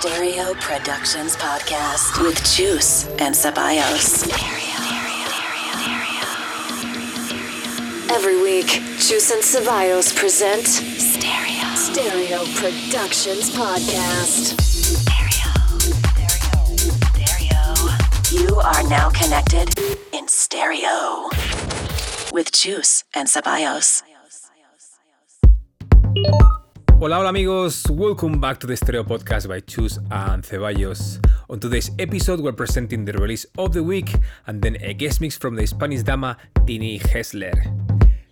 Stereo 0.00 0.52
Productions 0.60 1.36
podcast 1.36 2.22
with 2.22 2.36
Chus 2.44 3.06
and 3.18 3.34
Ceballos. 3.34 4.28
Every 8.12 8.42
week, 8.42 8.66
Chus 8.98 9.30
and 9.30 9.42
Ceballos 9.42 10.14
present 10.14 10.66
Stereo 10.66 11.74
Stereo 11.76 12.44
Productions 12.56 13.50
podcast. 13.56 14.52
You 18.30 18.54
are 18.56 18.82
now 18.90 19.08
connected 19.08 19.70
in 20.12 20.28
stereo 20.28 21.30
with 22.32 22.52
Chus 22.52 23.04
and 23.14 23.26
Ceballos. 23.26 24.02
Hola, 26.98 27.16
hola 27.16 27.28
amigos, 27.28 27.84
welcome 27.90 28.40
back 28.40 28.58
to 28.58 28.66
the 28.66 28.74
Stereo 28.74 29.04
Podcast 29.04 29.46
by 29.48 29.60
Chus 29.60 29.98
and 30.10 30.42
Ceballos. 30.42 31.22
On 31.50 31.60
today's 31.60 31.90
episode, 31.98 32.40
we're 32.40 32.52
presenting 32.52 33.04
the 33.04 33.12
release 33.12 33.44
of 33.58 33.74
the 33.74 33.82
week 33.82 34.14
and 34.46 34.62
then 34.62 34.78
a 34.80 34.94
guest 34.94 35.20
mix 35.20 35.36
from 35.36 35.56
the 35.56 35.66
Spanish 35.66 36.02
dama 36.02 36.38
Tini 36.66 36.98
Gessler. 36.98 37.52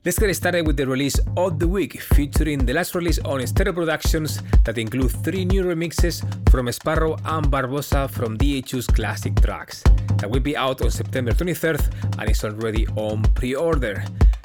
Let's 0.03 0.19
get 0.19 0.35
started 0.35 0.67
with 0.67 0.79
the 0.79 0.87
release 0.87 1.21
of 1.37 1.59
the 1.59 1.69
week, 1.69 2.01
featuring 2.01 2.65
the 2.65 2.73
last 2.73 2.95
release 2.95 3.19
on 3.19 3.47
Stereo 3.47 3.75
Productions 3.75 4.43
that 4.65 4.79
include 4.79 5.11
three 5.11 5.45
new 5.45 5.63
remixes 5.63 6.25
from 6.49 6.73
Sparrow 6.73 7.19
and 7.27 7.47
Barbossa 7.49 8.09
from 8.09 8.39
DHU's 8.39 8.87
classic 8.87 9.37
tracks. 9.43 9.83
That 10.17 10.31
will 10.31 10.41
be 10.41 10.57
out 10.57 10.81
on 10.81 10.91
September 10.91 11.33
23rd 11.33 12.19
and 12.19 12.31
is 12.31 12.43
already 12.43 12.87
on 12.97 13.25
pre 13.35 13.55
order. 13.55 14.03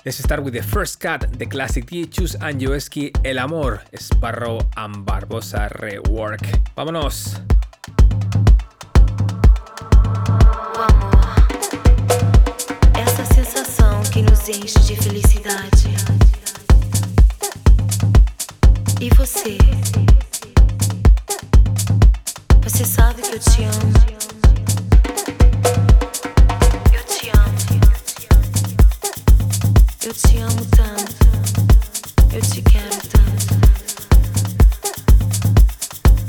Let's 0.09 0.23
start 0.23 0.41
with 0.43 0.55
the 0.55 0.63
first 0.63 0.99
cut, 0.99 1.37
the 1.37 1.45
classic 1.45 1.85
DHU's 1.85 2.33
and 2.41 2.59
Joeski 2.59 3.11
El 3.23 3.37
Amor, 3.37 3.83
Sparrow 3.93 4.57
and 4.75 5.05
Barbosa 5.05 5.69
rework. 5.79 6.41
¡Vámonos! 6.75 7.35
Essa 12.97 13.23
sensação 13.35 14.01
que 14.11 14.23
nos 14.23 14.49
enche 14.49 14.79
de 14.79 14.95
felicidade. 14.95 15.93
E 18.99 19.11
você? 19.11 19.59
Você 22.63 22.83
sabe 22.83 23.21
que 23.21 23.35
eu 23.35 23.39
te 23.39 23.63
amo. 23.63 24.38
Eu 30.01 30.13
te 30.13 30.37
amo 30.37 30.65
tanto. 30.77 31.27
Eu 32.33 32.41
te 32.41 32.61
quero 32.61 32.89
tanto. 33.09 33.53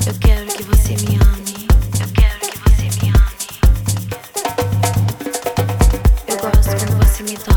Eu 0.08 0.14
quero 0.18 0.46
que 0.46 0.62
você 0.64 0.96
me 1.06 1.14
ame. 1.14 1.68
Eu 2.00 2.08
quero 2.12 2.40
que 2.40 2.58
você 2.68 2.82
me 3.00 3.10
ame. 3.10 3.46
Eu 6.26 6.36
gosto 6.38 6.76
quando 6.78 6.96
você 7.06 7.22
me 7.22 7.36
toca. 7.38 7.49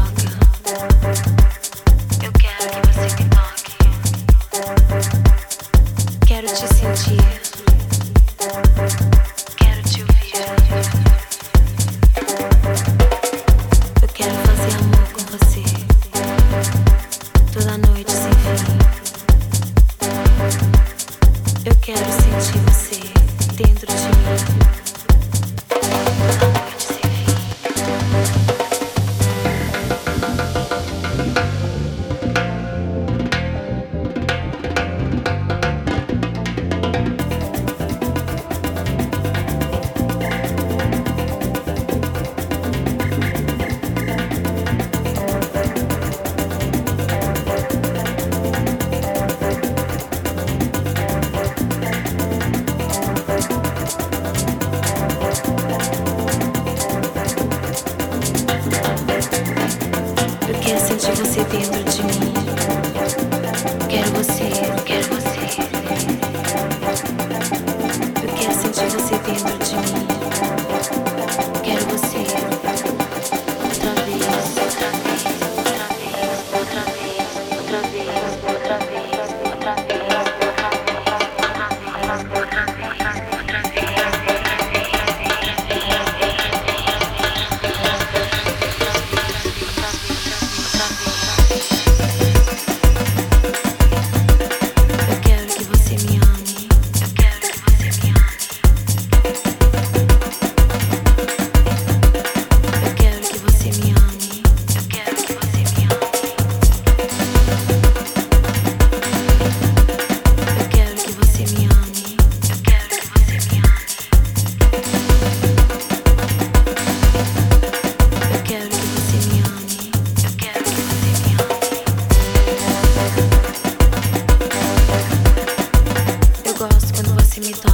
transmito. 127.43 127.72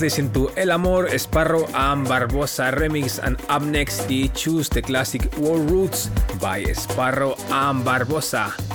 Listened 0.00 0.32
to 0.34 0.48
El 0.56 0.70
Amor, 0.70 1.10
Sparrow 1.18 1.66
and 1.74 2.06
Barbosa 2.06 2.70
remix, 2.70 3.18
and 3.18 3.34
up 3.48 3.62
next, 3.62 4.06
the 4.06 4.28
choose 4.28 4.68
the 4.68 4.80
classic 4.80 5.26
World 5.38 5.68
Roots 5.70 6.06
by 6.40 6.62
Sparrow 6.72 7.34
and 7.50 7.84
Barbosa. 7.84 8.67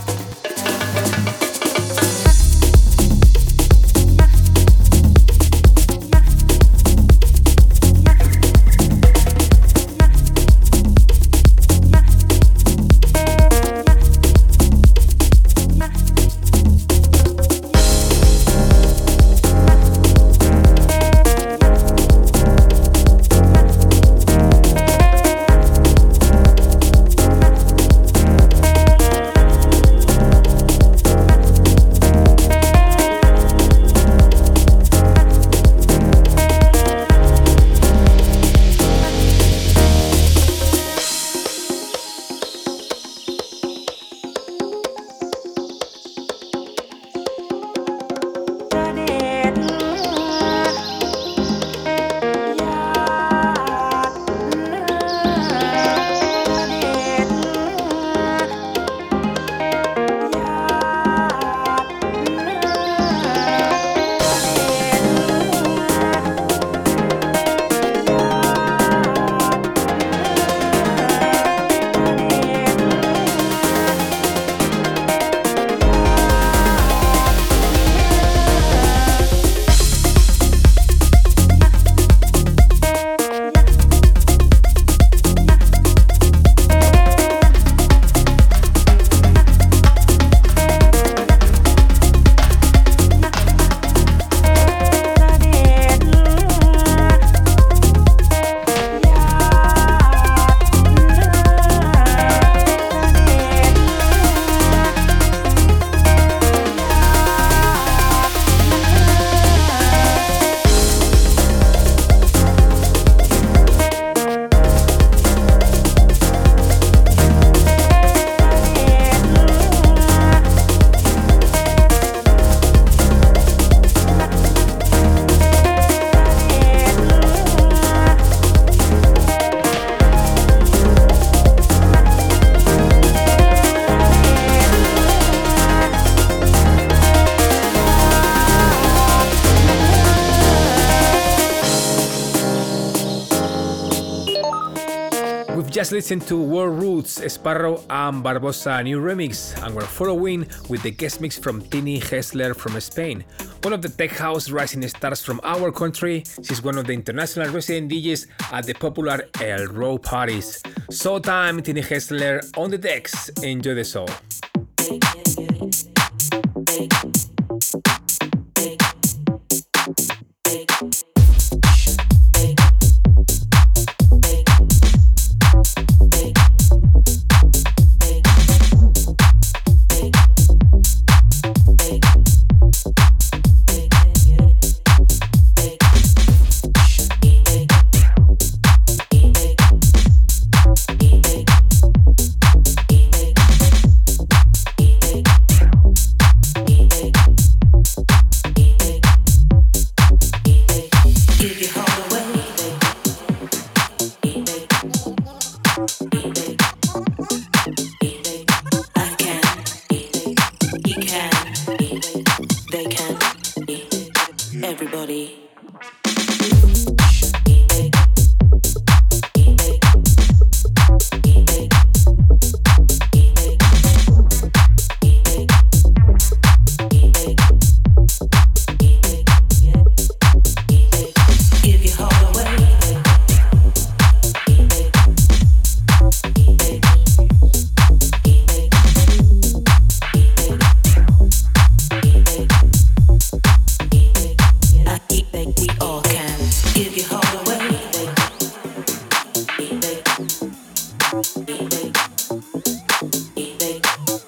Just 145.83 145.91
listened 145.91 146.25
to 146.27 146.41
World 146.41 146.81
Routes, 146.81 147.19
Sparrow 147.33 147.83
and 147.89 148.23
Barbossa 148.23 148.81
new 148.85 149.01
remix, 149.01 149.51
and 149.65 149.75
we're 149.75 149.81
following 149.81 150.47
with 150.69 150.81
the 150.81 150.91
guest 150.91 151.19
mix 151.19 151.37
from 151.37 151.61
Tini 151.61 151.99
Gessler 151.99 152.55
from 152.55 152.79
Spain. 152.79 153.25
One 153.63 153.73
of 153.73 153.81
the 153.81 153.89
tech 153.89 154.11
house 154.11 154.49
rising 154.49 154.87
stars 154.87 155.21
from 155.25 155.41
our 155.43 155.73
country, 155.73 156.23
she's 156.41 156.63
one 156.63 156.77
of 156.77 156.87
the 156.87 156.93
international 156.93 157.49
resident 157.49 157.91
DJs 157.91 158.27
at 158.53 158.65
the 158.65 158.75
popular 158.75 159.27
Elrow 159.33 160.01
parties. 160.01 160.63
So 160.89 161.19
time, 161.19 161.61
Tini 161.61 161.81
Gessler 161.81 162.39
on 162.57 162.71
the 162.71 162.77
decks. 162.77 163.27
Enjoy 163.43 163.75
the 163.75 163.83
show. 163.83 164.05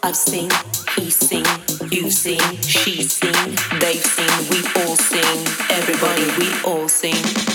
I've 0.06 0.16
seen, 0.16 0.52
he's 0.96 1.16
seen, 1.16 1.44
you've 1.90 2.14
seen, 2.14 2.40
she's 2.62 3.12
seen, 3.12 3.56
they've 3.80 4.06
seen, 4.06 4.50
we've 4.52 4.78
all 4.78 4.96
seen, 4.96 5.48
everybody, 5.72 6.26
we 6.38 6.62
all 6.64 6.88
sing. 6.88 7.55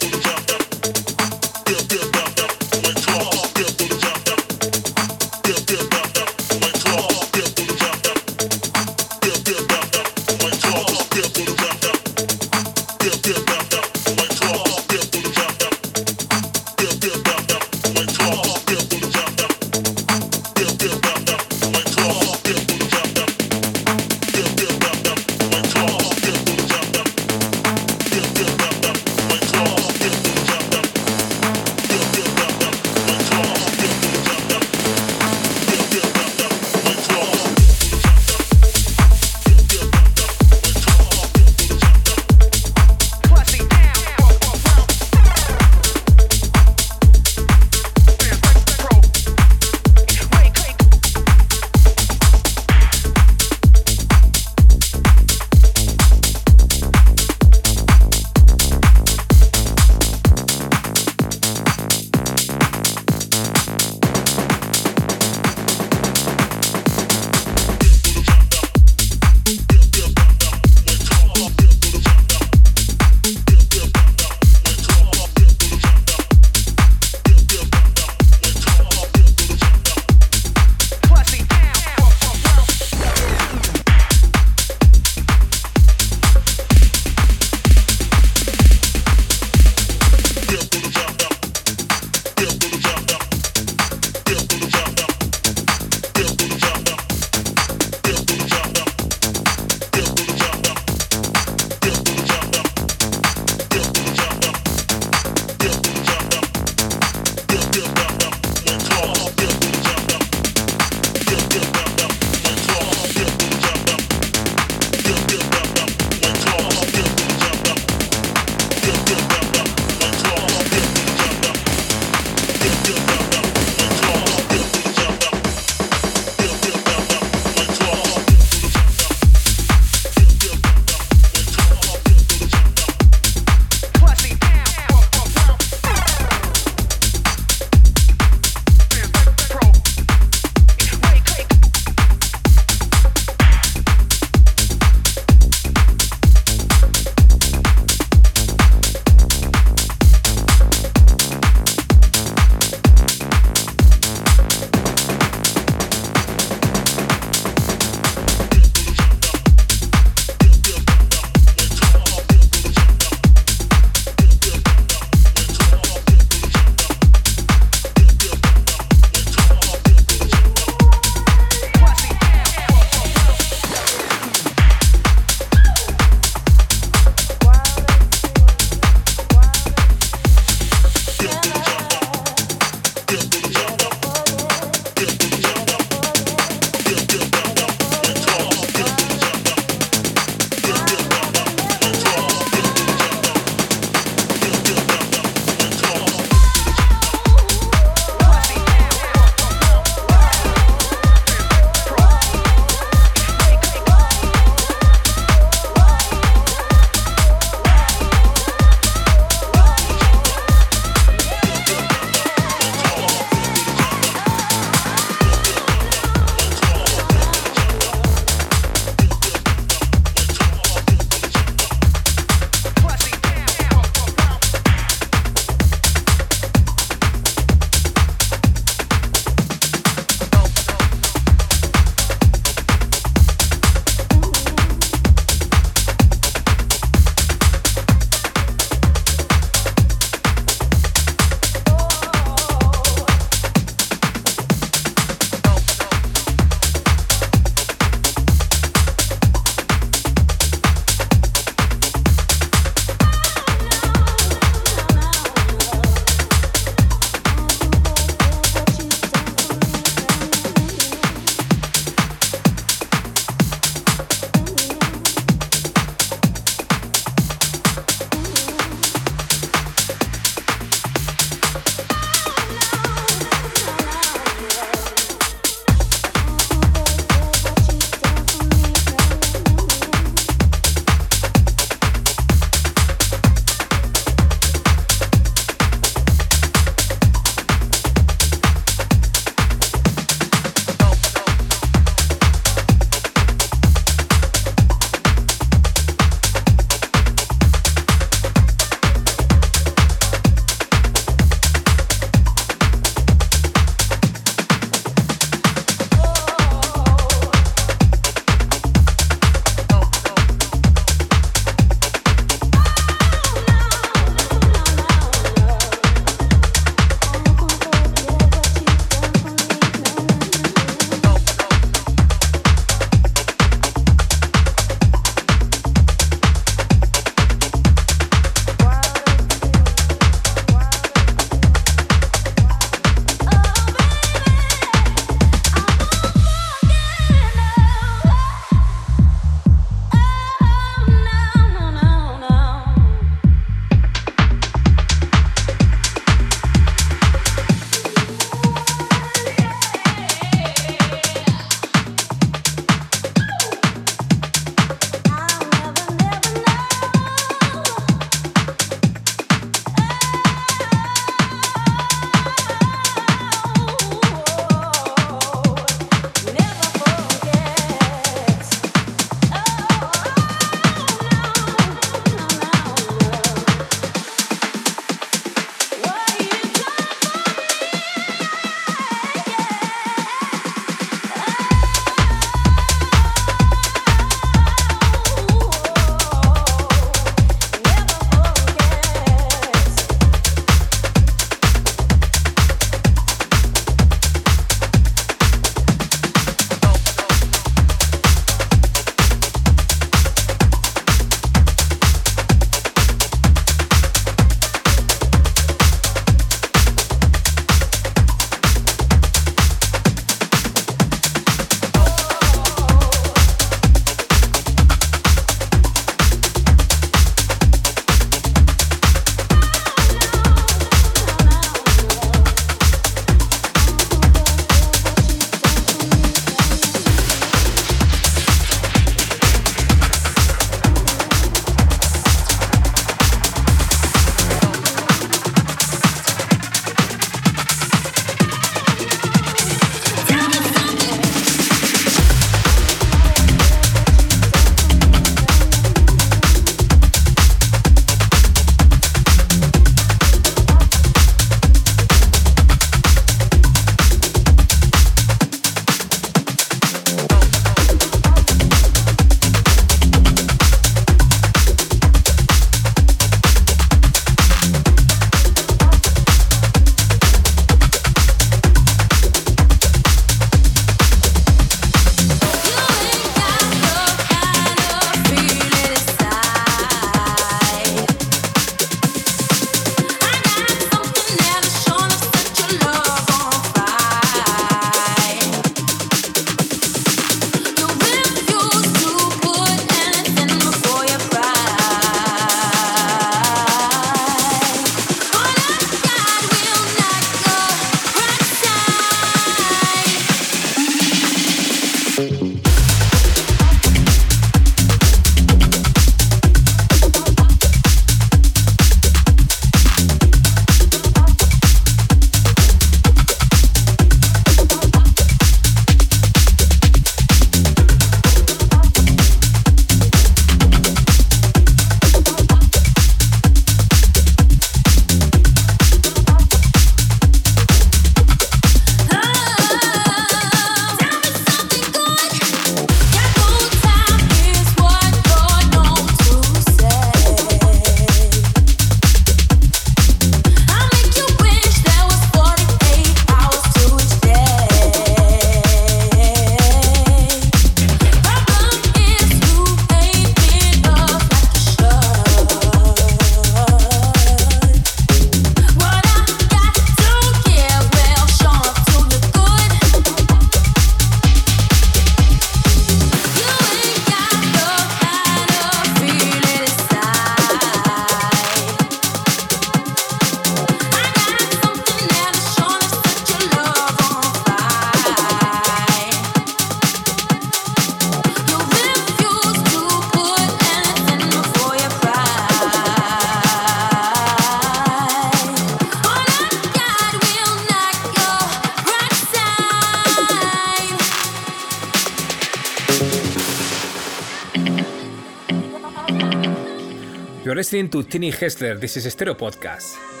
Listening 597.61 597.83
to 597.83 597.89
Tini 597.89 598.11
Hessler. 598.11 598.59
This 598.59 598.77
is 598.77 598.91
Stereo 598.91 599.13
Podcast. 599.13 600.00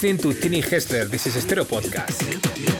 Listening 0.00 0.16
to 0.16 0.40
Tini 0.40 0.60
Hessler. 0.62 1.06
This 1.06 1.26
is 1.26 1.42
Stereo 1.42 1.64
Podcast. 1.64 2.77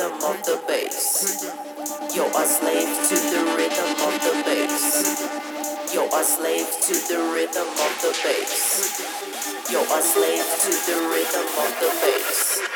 rhythm 0.00 0.30
of 0.30 0.42
the 0.44 0.60
bass. 0.66 1.44
You're 2.14 2.26
a 2.26 2.46
slave 2.46 2.88
to 3.08 3.14
the 3.14 3.42
rhythm 3.56 3.90
of 4.08 4.14
the 4.24 4.42
bass. 4.46 5.92
You're 5.92 6.08
a 6.08 6.24
slave 6.24 6.68
to 6.82 6.94
the 7.08 7.18
rhythm 7.34 7.68
of 7.68 7.92
the 8.00 8.18
bass. 8.24 9.70
You're 9.70 9.82
a 9.82 10.02
slave 10.02 10.46
to 10.62 10.70
the 10.86 10.96
rhythm 11.10 11.46
of 11.58 11.70
the 11.80 11.90
bass. 12.00 12.69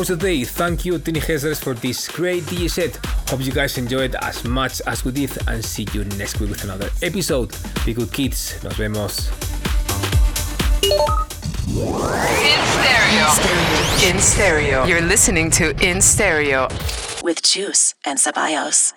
For 0.00 0.06
today. 0.06 0.44
Thank 0.44 0.86
you, 0.86 0.98
Tini 0.98 1.20
Gessler, 1.20 1.54
for 1.54 1.74
this 1.74 2.08
great 2.08 2.44
DJ 2.44 2.70
set. 2.70 2.96
Hope 3.28 3.44
you 3.44 3.52
guys 3.52 3.76
enjoyed 3.76 4.14
as 4.22 4.44
much 4.44 4.80
as 4.86 5.04
we 5.04 5.12
did, 5.12 5.30
and 5.46 5.62
see 5.62 5.86
you 5.92 6.04
next 6.16 6.40
week 6.40 6.48
with 6.48 6.64
another 6.64 6.88
episode. 7.02 7.54
Be 7.84 7.92
good, 7.92 8.10
kids. 8.10 8.64
Nos 8.64 8.78
vemos. 8.78 9.28
In 12.40 12.62
stereo. 12.80 14.08
In 14.08 14.18
stereo. 14.20 14.84
You're 14.86 15.02
listening 15.02 15.50
to 15.50 15.76
In 15.86 16.00
Stereo 16.00 16.68
with 17.22 17.42
Chus 17.42 17.94
and 18.06 18.18
Ceballos. 18.18 18.94